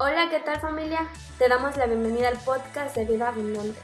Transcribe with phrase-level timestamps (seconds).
[0.00, 1.08] Hola, ¿qué tal familia?
[1.38, 3.80] Te damos la bienvenida al podcast de Vida Abundante.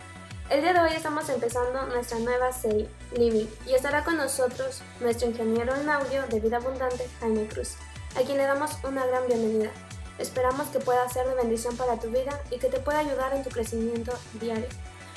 [0.49, 5.29] El día de hoy estamos empezando nuestra nueva serie, Living, y estará con nosotros nuestro
[5.29, 7.71] ingeniero en audio de Vida Abundante, Jaime Cruz,
[8.15, 9.73] a quien le damos una gran bienvenida.
[10.21, 13.43] Esperamos que pueda ser de bendición para tu vida y que te pueda ayudar en
[13.43, 14.69] tu crecimiento diario.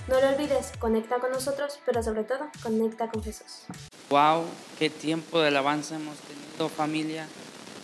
[0.07, 3.65] No lo olvides, conecta con nosotros, pero sobre todo, conecta con Jesús.
[4.09, 4.45] Wow,
[4.79, 7.27] qué tiempo de alabanza hemos tenido familia.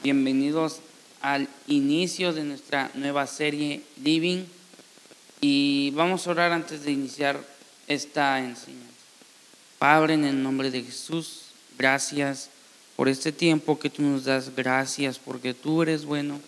[0.02, 0.82] Bienvenidos
[1.24, 4.44] al inicio de nuestra nueva serie Living
[5.40, 7.42] y vamos a orar antes de iniciar
[7.88, 8.84] esta enseñanza.
[9.80, 11.46] Padre, en el nombre de Jesús,
[11.78, 12.50] gracias
[12.98, 16.40] por este tiempo que tú nos das, gracias porque tú eres bueno,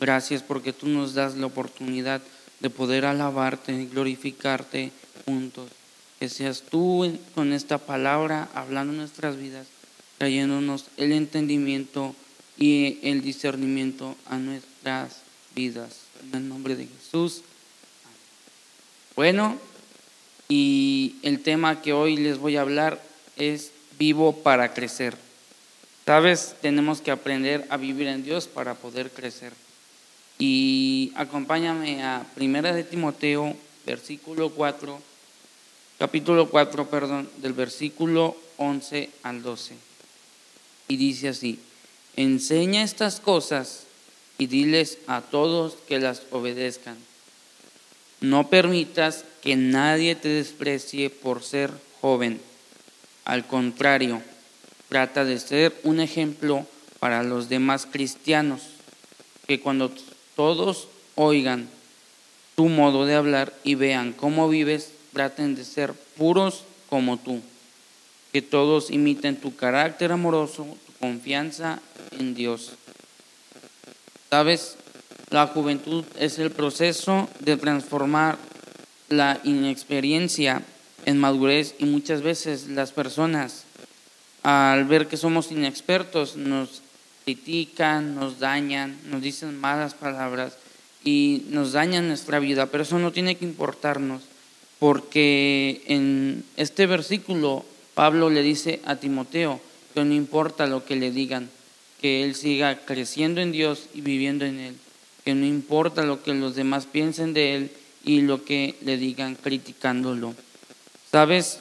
[0.00, 2.20] gracias porque tú nos das la oportunidad
[2.58, 4.90] de poder alabarte y glorificarte
[5.24, 5.70] juntos.
[6.18, 9.68] Que seas tú con esta palabra hablando nuestras vidas,
[10.18, 12.16] trayéndonos el entendimiento
[12.56, 15.22] y el discernimiento a nuestras
[15.54, 16.00] vidas.
[16.22, 17.42] En el nombre de Jesús.
[19.14, 19.58] Bueno,
[20.48, 23.02] y el tema que hoy les voy a hablar
[23.36, 25.16] es vivo para crecer.
[26.04, 29.52] Sabes, tenemos que aprender a vivir en Dios para poder crecer.
[30.38, 35.00] Y acompáñame a Primera de Timoteo, versículo 4,
[35.98, 39.74] capítulo 4, perdón, del versículo 11 al 12.
[40.88, 41.58] Y dice así:
[42.16, 43.82] Enseña estas cosas
[44.38, 46.96] y diles a todos que las obedezcan.
[48.20, 52.40] No permitas que nadie te desprecie por ser joven.
[53.24, 54.22] Al contrario,
[54.88, 56.66] trata de ser un ejemplo
[56.98, 58.62] para los demás cristianos,
[59.46, 59.92] que cuando
[60.34, 61.68] todos oigan
[62.54, 67.42] tu modo de hablar y vean cómo vives, traten de ser puros como tú.
[68.32, 70.66] Que todos imiten tu carácter amoroso,
[71.00, 71.80] confianza
[72.18, 72.72] en Dios.
[74.30, 74.76] Sabes,
[75.30, 78.38] la juventud es el proceso de transformar
[79.08, 80.62] la inexperiencia
[81.04, 83.64] en madurez y muchas veces las personas
[84.42, 86.82] al ver que somos inexpertos nos
[87.24, 90.56] critican, nos dañan, nos dicen malas palabras
[91.02, 94.22] y nos dañan nuestra vida, pero eso no tiene que importarnos
[94.78, 97.64] porque en este versículo
[97.94, 99.60] Pablo le dice a Timoteo,
[99.96, 101.48] que no importa lo que le digan,
[102.02, 104.76] que él siga creciendo en Dios y viviendo en Él,
[105.24, 107.70] que no importa lo que los demás piensen de Él
[108.04, 110.34] y lo que le digan criticándolo.
[111.10, 111.60] ¿Sabes?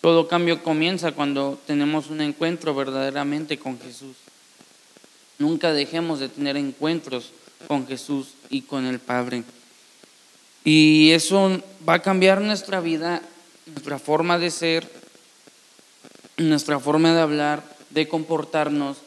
[0.00, 4.16] Todo cambio comienza cuando tenemos un encuentro verdaderamente con Jesús.
[5.38, 7.32] Nunca dejemos de tener encuentros
[7.68, 9.44] con Jesús y con el Padre.
[10.64, 13.20] Y eso va a cambiar nuestra vida,
[13.66, 15.01] nuestra forma de ser,
[16.36, 18.98] nuestra forma de hablar, de comportarnos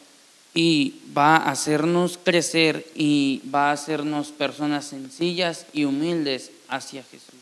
[0.54, 7.34] y va a hacernos crecer y va a hacernos personas sencillas y humildes hacia Jesús.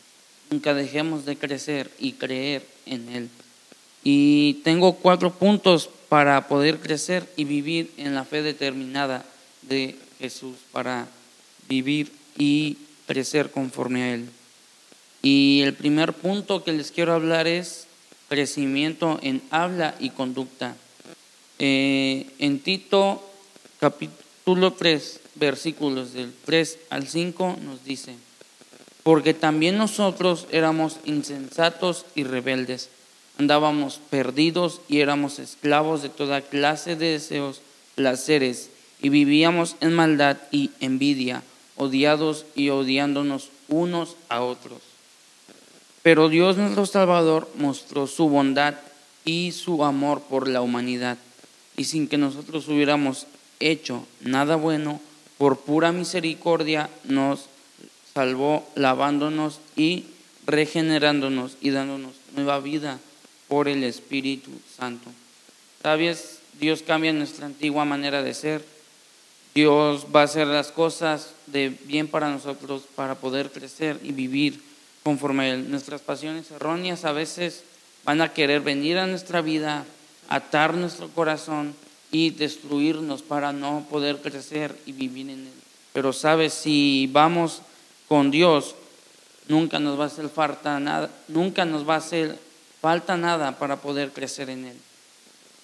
[0.49, 3.29] Nunca dejemos de crecer y creer en Él.
[4.03, 9.25] Y tengo cuatro puntos para poder crecer y vivir en la fe determinada
[9.63, 11.07] de Jesús, para
[11.67, 14.29] vivir y crecer conforme a Él.
[15.21, 17.87] Y el primer punto que les quiero hablar es
[18.35, 20.75] crecimiento en habla y conducta.
[21.57, 23.23] Eh, en Tito
[23.79, 28.13] capítulo 3, versículos del 3 al 5 nos dice,
[29.03, 32.89] porque también nosotros éramos insensatos y rebeldes,
[33.39, 37.61] andábamos perdidos y éramos esclavos de toda clase de deseos,
[37.95, 38.69] placeres,
[39.01, 41.41] y vivíamos en maldad y envidia,
[41.77, 44.94] odiados y odiándonos unos a otros.
[46.05, 48.75] Pero Dios nuestro Salvador mostró su bondad
[49.23, 51.17] y su amor por la humanidad.
[51.77, 53.25] Y sin que nosotros hubiéramos
[53.59, 55.01] hecho nada bueno,
[55.39, 57.47] por pura misericordia nos
[58.13, 60.05] salvó lavándonos y
[60.45, 62.99] regenerándonos y dándonos nueva vida
[63.47, 65.09] por el Espíritu Santo.
[65.81, 66.37] ¿Sabes?
[66.59, 68.63] Dios cambia nuestra antigua manera de ser.
[69.55, 74.74] Dios va a hacer las cosas de bien para nosotros para poder crecer y vivir
[75.05, 77.61] conforme Nuestras pasiones erróneas a veces
[78.05, 79.85] van a querer venir a nuestra vida,
[80.29, 81.75] atar nuestro corazón
[82.11, 85.53] y destruirnos para no poder crecer y vivir en Él.
[85.93, 87.61] Pero sabes, si vamos
[88.07, 88.73] con Dios,
[89.47, 92.39] nunca nos va a hacer falta nada, nunca nos va a hacer
[92.81, 94.77] falta nada para poder crecer en Él.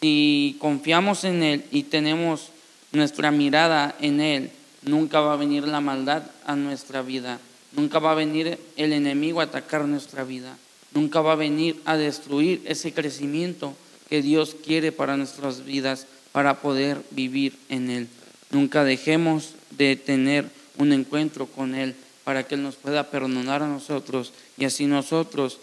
[0.02, 2.50] Si confiamos en Él y tenemos
[2.92, 4.52] nuestra mirada en Él,
[4.84, 7.40] nunca va a venir la maldad a nuestra vida
[7.74, 10.58] Nunca va a venir el enemigo a atacar nuestra vida.
[10.94, 13.74] Nunca va a venir a destruir ese crecimiento
[14.10, 18.08] que Dios quiere para nuestras vidas, para poder vivir en Él.
[18.50, 21.96] Nunca dejemos de tener un encuentro con Él
[22.26, 25.60] para que Él nos pueda perdonar a nosotros y así nosotros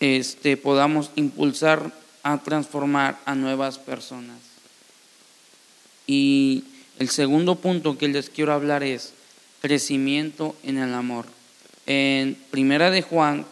[0.00, 1.92] este, podamos impulsar
[2.22, 4.38] a transformar a nuevas personas.
[6.06, 6.64] Y
[6.98, 9.12] el segundo punto que les quiero hablar es
[9.60, 11.26] crecimiento en el amor.
[11.86, 13.46] En Primera de Juan,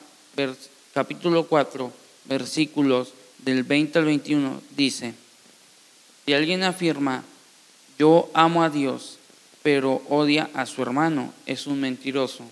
[0.94, 1.92] capítulo 4,
[2.26, 5.14] versículos del 20 al 21, dice,
[6.24, 7.24] si alguien afirma,
[7.98, 9.18] yo amo a Dios,
[9.62, 12.44] pero odia a su hermano, es un mentiroso.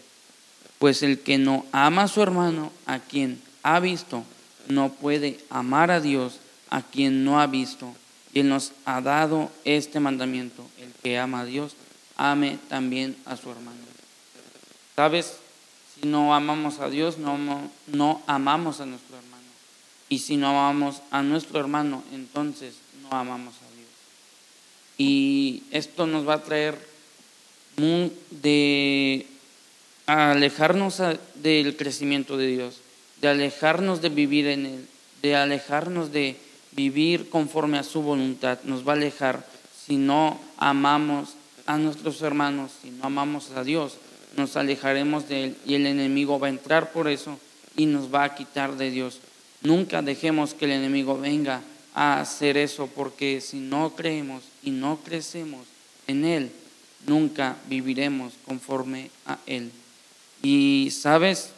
[0.79, 4.25] Pues el que no ama a su hermano, a quien ha visto,
[4.69, 7.95] no puede amar a Dios, a quien no ha visto.
[8.33, 10.67] Y Él nos ha dado este mandamiento.
[10.81, 11.77] El que ama a Dios,
[12.17, 13.79] ame también a su hermano.
[14.95, 15.35] ¿Sabes?
[15.95, 17.39] Si no amamos a Dios, no,
[17.87, 19.37] no amamos a nuestro hermano.
[20.09, 23.89] Y si no amamos a nuestro hermano, entonces no amamos a Dios.
[24.99, 26.79] Y esto nos va a traer
[27.77, 29.27] de
[30.07, 31.03] alejarnos
[31.35, 32.81] del crecimiento de Dios,
[33.21, 34.89] de alejarnos de vivir en Él,
[35.23, 36.37] de alejarnos de
[36.73, 38.61] vivir conforme a su voluntad.
[38.65, 39.47] Nos va a alejar
[39.87, 41.35] si no amamos
[41.67, 43.99] a nuestros hermanos, si no amamos a Dios,
[44.37, 47.39] nos alejaremos de Él y el enemigo va a entrar por eso
[47.77, 49.21] y nos va a quitar de Dios.
[49.63, 51.63] Nunca dejemos que el enemigo venga
[51.95, 55.67] a hacer eso, porque si no creemos y no crecemos
[56.07, 56.51] en Él,
[57.07, 59.71] nunca viviremos conforme a Él.
[60.43, 61.51] Y sabes,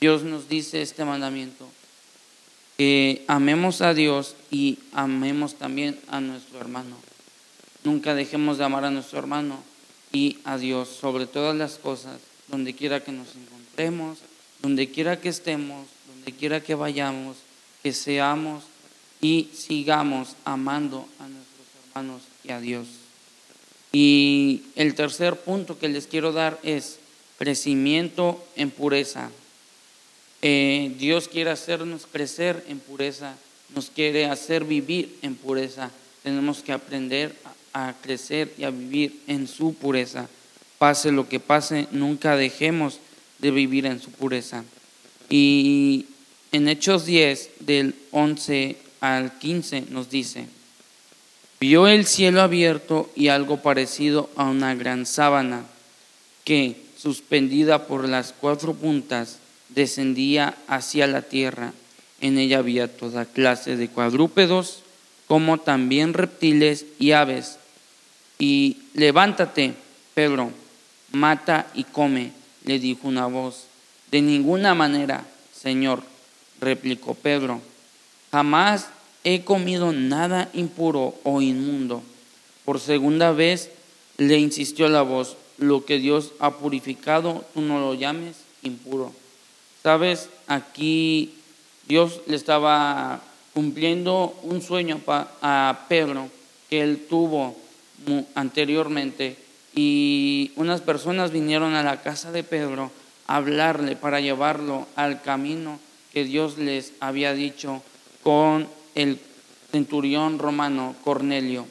[0.00, 1.68] Dios nos dice este mandamiento,
[2.78, 6.96] que amemos a Dios y amemos también a nuestro hermano.
[7.84, 9.58] Nunca dejemos de amar a nuestro hermano
[10.12, 14.18] y a Dios sobre todas las cosas, donde quiera que nos encontremos,
[14.60, 17.36] donde quiera que estemos, donde quiera que vayamos,
[17.82, 18.64] que seamos
[19.20, 22.86] y sigamos amando a nuestros hermanos y a Dios.
[23.92, 26.98] Y el tercer punto que les quiero dar es
[27.38, 29.30] crecimiento en pureza.
[30.42, 33.36] Eh, Dios quiere hacernos crecer en pureza,
[33.74, 35.90] nos quiere hacer vivir en pureza.
[36.22, 37.34] Tenemos que aprender
[38.02, 40.28] crecer y a vivir en su pureza.
[40.78, 43.00] Pase lo que pase, nunca dejemos
[43.38, 44.64] de vivir en su pureza.
[45.28, 46.06] Y
[46.52, 50.46] en Hechos 10, del 11 al 15, nos dice,
[51.60, 55.64] vio el cielo abierto y algo parecido a una gran sábana
[56.44, 59.38] que, suspendida por las cuatro puntas,
[59.68, 61.72] descendía hacia la tierra.
[62.20, 64.82] En ella había toda clase de cuadrúpedos,
[65.26, 67.59] como también reptiles y aves.
[68.40, 69.74] Y levántate,
[70.14, 70.50] Pedro,
[71.12, 72.32] mata y come,
[72.64, 73.66] le dijo una voz.
[74.10, 76.02] De ninguna manera, Señor,
[76.58, 77.60] replicó Pedro,
[78.32, 78.88] jamás
[79.24, 82.02] he comido nada impuro o inmundo.
[82.64, 83.70] Por segunda vez
[84.16, 89.12] le insistió la voz, lo que Dios ha purificado, tú no lo llames impuro.
[89.82, 91.34] Sabes, aquí
[91.86, 93.20] Dios le estaba
[93.52, 96.30] cumpliendo un sueño a Pedro
[96.70, 97.54] que él tuvo
[98.34, 99.36] anteriormente
[99.74, 102.90] y unas personas vinieron a la casa de Pedro
[103.26, 105.78] a hablarle para llevarlo al camino
[106.12, 107.82] que Dios les había dicho
[108.22, 109.20] con el
[109.70, 111.66] centurión romano Cornelio.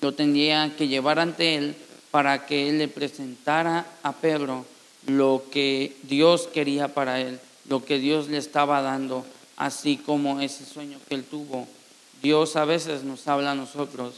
[0.00, 1.76] Lo tendría que llevar ante él
[2.10, 4.66] para que él le presentara a Pedro
[5.06, 9.24] lo que Dios quería para él, lo que Dios le estaba dando,
[9.56, 11.68] así como ese sueño que él tuvo.
[12.22, 14.14] Dios a veces nos habla a nosotros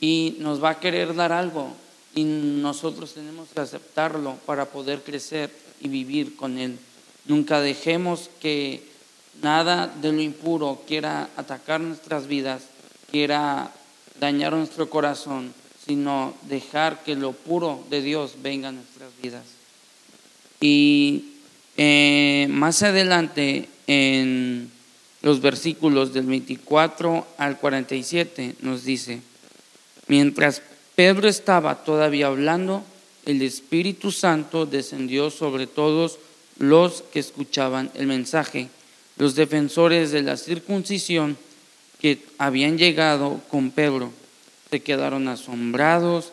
[0.00, 1.74] y nos va a querer dar algo
[2.14, 6.78] y nosotros tenemos que aceptarlo para poder crecer y vivir con Él.
[7.26, 8.82] Nunca dejemos que
[9.42, 12.62] nada de lo impuro quiera atacar nuestras vidas,
[13.10, 13.72] quiera
[14.18, 15.52] dañar nuestro corazón,
[15.86, 19.44] sino dejar que lo puro de Dios venga a nuestras vidas.
[20.60, 21.24] Y
[21.76, 24.70] eh, más adelante en
[25.22, 29.22] los versículos del 24 al 47 nos dice,
[30.10, 30.60] mientras
[30.94, 32.84] Pedro estaba todavía hablando,
[33.24, 36.18] el Espíritu Santo descendió sobre todos
[36.58, 38.68] los que escuchaban el mensaje
[39.20, 41.36] los defensores de la circuncisión
[42.00, 44.10] que habían llegado con Pedro
[44.70, 46.32] se quedaron asombrados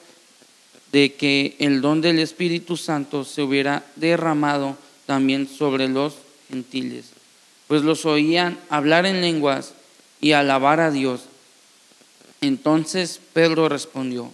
[0.93, 6.13] de que el don del Espíritu Santo se hubiera derramado también sobre los
[6.49, 7.07] gentiles,
[7.67, 9.73] pues los oían hablar en lenguas
[10.21, 11.23] y alabar a Dios.
[12.41, 14.31] Entonces Pedro respondió,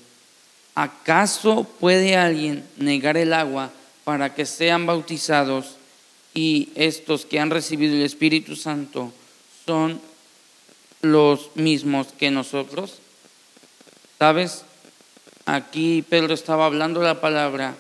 [0.76, 3.72] ¿acaso puede alguien negar el agua
[4.04, 5.76] para que sean bautizados
[6.34, 9.14] y estos que han recibido el Espíritu Santo
[9.66, 10.02] son
[11.02, 13.00] los mismos que nosotros?
[14.20, 14.64] ¿Sabes?
[15.46, 17.76] aquí Pedro estaba hablando la palabra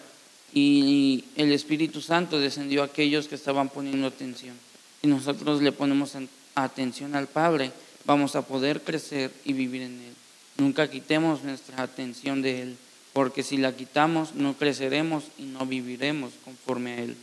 [0.53, 4.55] y el Espíritu Santo descendió a aquellos que estaban poniendo atención.
[5.01, 6.13] Si nosotros le ponemos
[6.55, 7.71] atención al Padre,
[8.05, 10.13] vamos a poder crecer y vivir en Él.
[10.57, 12.77] Nunca quitemos nuestra atención de Él,
[13.13, 17.17] porque si la quitamos no creceremos y no viviremos conforme a Él.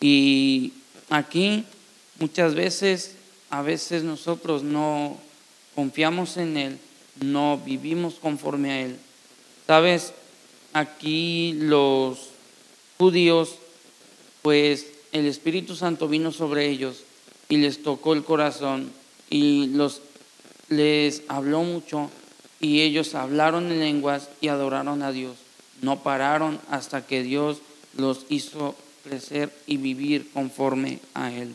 [0.00, 0.72] Y
[1.10, 1.64] aquí
[2.18, 3.16] muchas veces,
[3.50, 5.16] a veces nosotros no
[5.74, 6.78] confiamos en Él,
[7.20, 8.96] no vivimos conforme a Él.
[9.66, 10.12] Sabes,
[10.72, 12.30] aquí los
[12.98, 13.56] judíos,
[14.42, 17.02] pues el Espíritu Santo vino sobre ellos
[17.48, 18.90] y les tocó el corazón
[19.30, 20.02] y los
[20.68, 22.10] les habló mucho
[22.60, 25.36] y ellos hablaron en lenguas y adoraron a Dios.
[25.82, 27.58] No pararon hasta que Dios
[27.96, 31.54] los hizo crecer y vivir conforme a Él.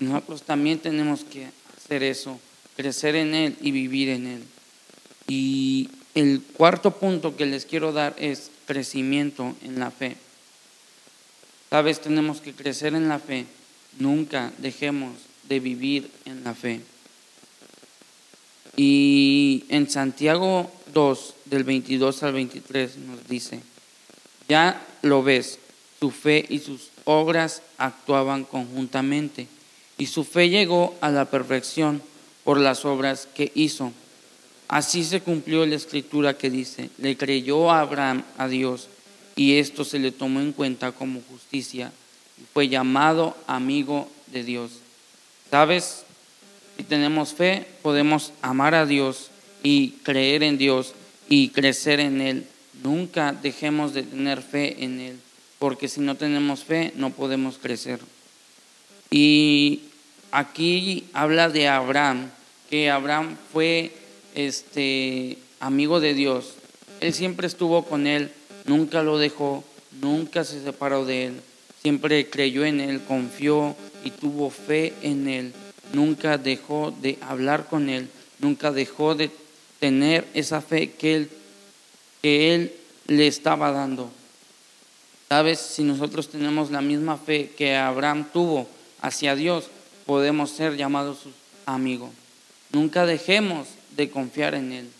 [0.00, 2.38] Nosotros también tenemos que hacer eso,
[2.76, 4.44] crecer en Él y vivir en Él.
[5.28, 10.16] Y el cuarto punto que les quiero dar es crecimiento en la fe.
[11.70, 13.46] Sabes, tenemos que crecer en la fe.
[13.98, 15.12] Nunca dejemos
[15.48, 16.80] de vivir en la fe.
[18.76, 23.60] Y en Santiago 2, del 22 al 23, nos dice,
[24.48, 25.58] ya lo ves,
[26.00, 29.46] su fe y sus obras actuaban conjuntamente,
[29.96, 32.02] y su fe llegó a la perfección
[32.42, 33.92] por las obras que hizo.
[34.68, 38.88] Así se cumplió la escritura que dice, le creyó Abraham a Dios,
[39.36, 41.92] y esto se le tomó en cuenta como justicia,
[42.38, 44.72] y fue llamado amigo de Dios.
[45.50, 46.04] ¿Sabes?
[46.76, 49.30] Si tenemos fe, podemos amar a Dios
[49.62, 50.92] y creer en Dios
[51.28, 52.46] y crecer en Él.
[52.82, 55.20] Nunca dejemos de tener fe en Él,
[55.58, 58.00] porque si no tenemos fe no podemos crecer.
[59.10, 59.82] Y
[60.32, 62.30] aquí habla de Abraham,
[62.68, 63.92] que Abraham fue
[64.34, 66.54] este amigo de Dios.
[67.00, 68.32] Él siempre estuvo con él,
[68.66, 69.62] nunca lo dejó,
[70.00, 71.40] nunca se separó de él.
[71.82, 75.52] Siempre creyó en él, confió y tuvo fe en él
[75.94, 78.08] nunca dejó de hablar con Él,
[78.38, 79.30] nunca dejó de
[79.80, 81.30] tener esa fe que Él,
[82.22, 82.72] que él
[83.06, 84.10] le estaba dando.
[85.28, 88.68] Sabes, si nosotros tenemos la misma fe que Abraham tuvo
[89.00, 89.66] hacia Dios,
[90.06, 91.32] podemos ser llamados sus
[91.66, 92.10] amigos.
[92.72, 94.90] Nunca dejemos de confiar en Él.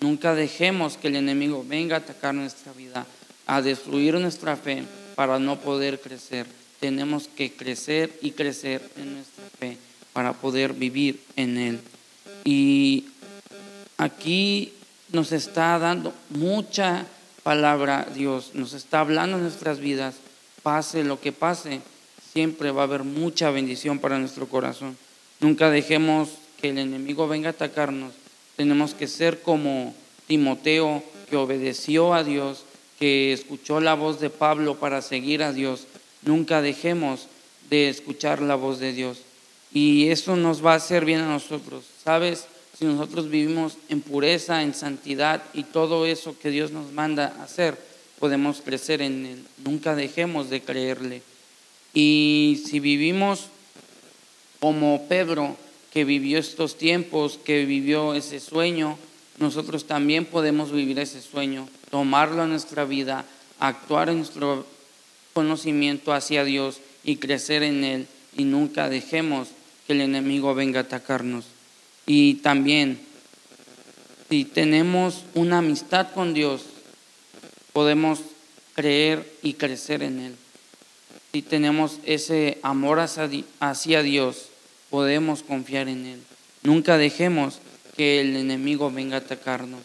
[0.00, 3.06] Nunca dejemos que el enemigo venga a atacar nuestra vida,
[3.46, 6.46] a destruir nuestra fe para no poder crecer.
[6.78, 9.78] Tenemos que crecer y crecer en nuestra fe
[10.14, 11.80] para poder vivir en Él.
[12.44, 13.04] Y
[13.98, 14.72] aquí
[15.12, 17.06] nos está dando mucha
[17.42, 20.14] palabra Dios, nos está hablando en nuestras vidas,
[20.62, 21.82] pase lo que pase,
[22.32, 24.96] siempre va a haber mucha bendición para nuestro corazón.
[25.40, 26.30] Nunca dejemos
[26.60, 28.14] que el enemigo venga a atacarnos,
[28.56, 29.94] tenemos que ser como
[30.26, 32.64] Timoteo, que obedeció a Dios,
[32.98, 35.86] que escuchó la voz de Pablo para seguir a Dios.
[36.22, 37.26] Nunca dejemos
[37.68, 39.18] de escuchar la voz de Dios.
[39.74, 41.84] Y eso nos va a hacer bien a nosotros.
[42.02, 42.46] ¿Sabes?
[42.78, 47.76] Si nosotros vivimos en pureza, en santidad y todo eso que Dios nos manda hacer,
[48.18, 49.44] podemos crecer en Él.
[49.64, 51.22] Nunca dejemos de creerle.
[51.92, 53.46] Y si vivimos
[54.60, 55.56] como Pedro,
[55.92, 58.96] que vivió estos tiempos, que vivió ese sueño,
[59.38, 63.24] nosotros también podemos vivir ese sueño, tomarlo en nuestra vida,
[63.58, 64.66] actuar en nuestro
[65.32, 68.06] conocimiento hacia Dios y crecer en Él.
[68.36, 69.48] Y nunca dejemos
[69.86, 71.44] que el enemigo venga a atacarnos.
[72.06, 72.98] Y también,
[74.28, 76.62] si tenemos una amistad con Dios,
[77.72, 78.20] podemos
[78.74, 80.36] creer y crecer en Él.
[81.32, 84.48] Si tenemos ese amor hacia Dios,
[84.90, 86.20] podemos confiar en Él.
[86.62, 87.58] Nunca dejemos
[87.96, 89.80] que el enemigo venga a atacarnos,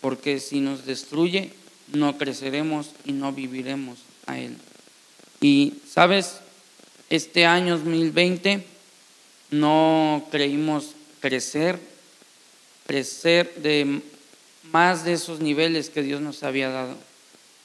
[0.00, 1.52] porque si nos destruye,
[1.92, 4.56] no creceremos y no viviremos a Él.
[5.40, 6.40] Y, ¿sabes?
[7.08, 8.64] Este año 2020
[9.50, 11.78] no creímos crecer,
[12.86, 14.00] crecer de
[14.72, 16.96] más de esos niveles que Dios nos había dado,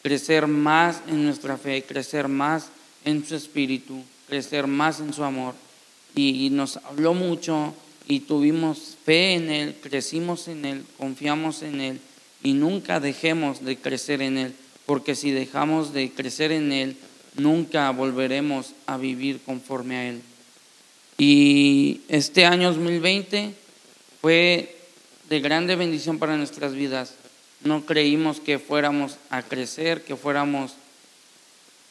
[0.01, 2.69] crecer más en nuestra fe, crecer más
[3.03, 5.53] en su espíritu, crecer más en su amor.
[6.15, 7.73] Y, nos habló mucho
[8.07, 11.99] y tuvimos fe en Él, crecimos en Él, confiamos en Él
[12.41, 16.97] y nunca dejemos de crecer en Él, porque si dejamos de crecer en Él,
[17.35, 20.21] nunca volveremos a vivir conforme a Él.
[21.17, 23.53] Y este año 2020
[24.21, 24.75] fue
[25.29, 27.13] de grande bendición para nuestras vidas.
[27.63, 30.73] No creímos que fuéramos a crecer, que fuéramos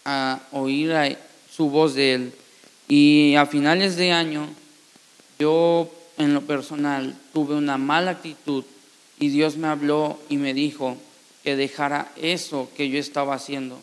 [0.04, 0.92] a oír
[1.50, 2.32] su voz de Él.
[2.88, 4.48] Y a finales de año,
[5.38, 8.64] yo en lo personal tuve una mala actitud
[9.18, 10.96] y Dios me habló y me dijo
[11.42, 13.80] que dejara eso que yo estaba haciendo,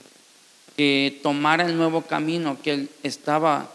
[0.78, 3.72] que tomara el nuevo camino que él estaba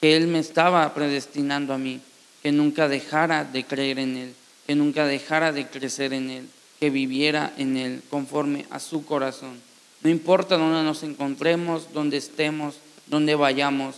[0.00, 2.00] que él me estaba predestinando a mí,
[2.42, 4.34] que nunca dejara de creer en él,
[4.66, 9.60] que nunca dejara de crecer en él, que viviera en él conforme a su corazón.
[10.02, 12.76] No importa dónde nos encontremos, dónde estemos,
[13.06, 13.96] dónde vayamos,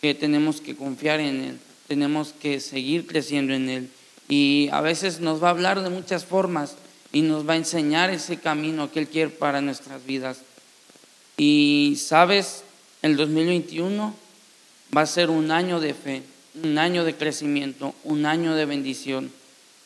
[0.00, 1.58] que tenemos que confiar en él,
[1.88, 3.90] tenemos que seguir creciendo en él.
[4.28, 6.76] Y a veces nos va a hablar de muchas formas,
[7.14, 10.38] y nos va a enseñar ese camino que Él quiere para nuestras vidas.
[11.36, 12.64] Y sabes,
[13.02, 14.14] el 2021
[14.94, 16.22] va a ser un año de fe,
[16.62, 19.30] un año de crecimiento, un año de bendición.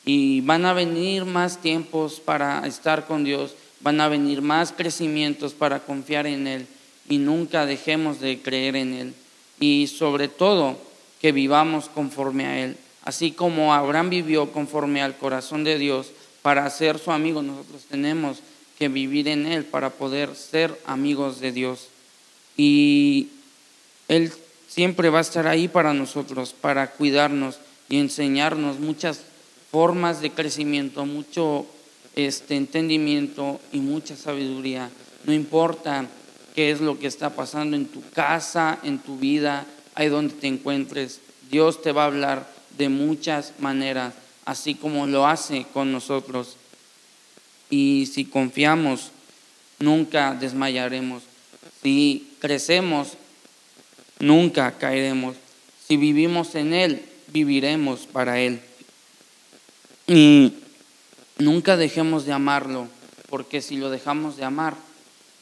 [0.05, 5.53] Y van a venir más tiempos para estar con Dios, van a venir más crecimientos
[5.53, 6.67] para confiar en Él
[7.09, 9.15] y nunca dejemos de creer en Él.
[9.61, 10.79] Y sobre todo,
[11.21, 12.77] que vivamos conforme a Él.
[13.03, 16.09] Así como Abraham vivió conforme al corazón de Dios,
[16.43, 18.39] para ser su amigo nosotros tenemos
[18.79, 21.89] que vivir en Él para poder ser amigos de Dios.
[22.57, 23.29] Y
[24.09, 24.33] Él
[24.69, 27.59] siempre va a estar ahí para nosotros, para cuidarnos
[27.89, 29.23] y enseñarnos muchas
[29.73, 31.67] formas de crecimiento, mucho
[32.15, 34.91] este entendimiento y mucha sabiduría.
[35.25, 36.07] No importa
[36.55, 40.47] qué es lo que está pasando en tu casa, en tu vida, ahí donde te
[40.47, 41.21] encuentres,
[41.51, 44.15] Dios te va a hablar de muchas maneras
[44.49, 46.57] así como lo hace con nosotros.
[47.69, 49.11] Y si confiamos,
[49.79, 51.23] nunca desmayaremos.
[51.83, 53.09] Si crecemos,
[54.21, 55.37] nunca caeremos.
[55.87, 58.61] Si vivimos en Él, viviremos para Él.
[60.07, 60.55] Y
[61.39, 62.89] nunca dejemos de amarlo,
[63.29, 64.75] porque si lo dejamos de amar,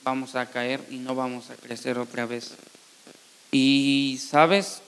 [0.04, 2.54] vamos a caer y no vamos a crecer otra vez.
[3.50, 4.82] Y sabes,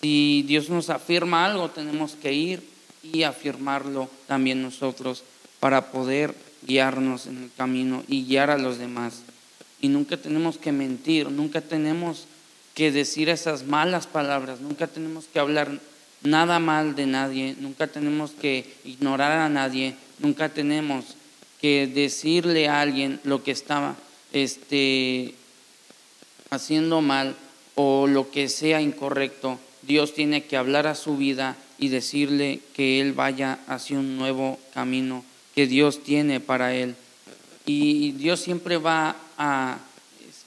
[0.00, 2.62] si Dios nos afirma algo, tenemos que ir
[3.02, 5.24] y afirmarlo también nosotros
[5.60, 6.34] para poder
[6.66, 9.22] guiarnos en el camino y guiar a los demás.
[9.80, 12.26] Y nunca tenemos que mentir, nunca tenemos
[12.74, 15.78] que decir esas malas palabras, nunca tenemos que hablar
[16.22, 21.16] nada mal de nadie, nunca tenemos que ignorar a nadie, nunca tenemos
[21.60, 23.96] que decirle a alguien lo que estaba
[24.32, 25.34] este,
[26.50, 27.36] haciendo mal
[27.74, 29.58] o lo que sea incorrecto.
[29.82, 34.58] Dios tiene que hablar a su vida y decirle que él vaya hacia un nuevo
[34.72, 36.94] camino que Dios tiene para él.
[37.66, 39.78] Y Dios siempre va a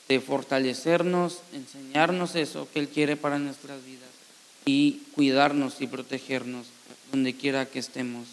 [0.05, 4.07] este, fortalecernos, enseñarnos eso que Él quiere para nuestras vidas
[4.63, 6.67] y cuidarnos y protegernos
[7.11, 8.27] donde quiera que estemos.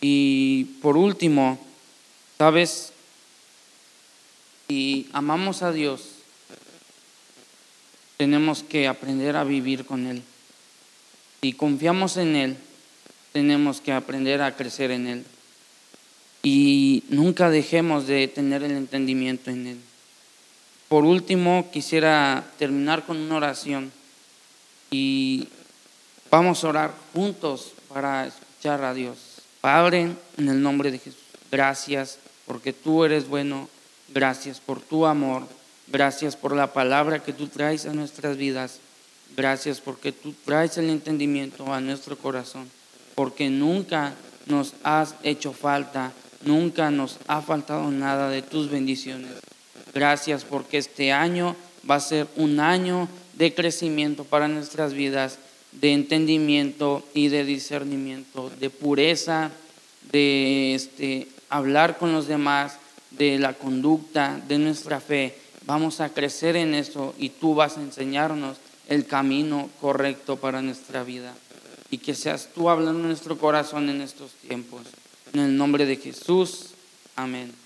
[0.00, 1.58] Y por último,
[2.38, 2.92] ¿sabes?
[4.68, 6.02] Si amamos a Dios,
[8.16, 10.22] tenemos que aprender a vivir con Él.
[11.42, 12.56] Si confiamos en Él,
[13.32, 15.24] tenemos que aprender a crecer en Él.
[16.44, 19.78] Y nunca dejemos de tener el entendimiento en Él.
[20.88, 23.90] Por último, quisiera terminar con una oración
[24.90, 25.48] y
[26.30, 29.18] vamos a orar juntos para escuchar a Dios.
[29.60, 33.68] Padre, en el nombre de Jesús, gracias porque tú eres bueno,
[34.14, 35.42] gracias por tu amor,
[35.88, 38.78] gracias por la palabra que tú traes a nuestras vidas.
[39.36, 42.70] Gracias porque tú traes el entendimiento a nuestro corazón,
[43.16, 44.14] porque nunca
[44.46, 46.12] nos has hecho falta,
[46.44, 49.32] nunca nos ha faltado nada de tus bendiciones.
[49.96, 51.56] Gracias porque este año
[51.90, 55.38] va a ser un año de crecimiento para nuestras vidas,
[55.72, 59.52] de entendimiento y de discernimiento, de pureza,
[60.12, 62.76] de este, hablar con los demás,
[63.12, 65.34] de la conducta, de nuestra fe.
[65.64, 68.58] Vamos a crecer en eso y tú vas a enseñarnos
[68.90, 71.32] el camino correcto para nuestra vida.
[71.90, 74.82] Y que seas tú hablando en nuestro corazón en estos tiempos.
[75.32, 76.72] En el nombre de Jesús.
[77.14, 77.65] Amén.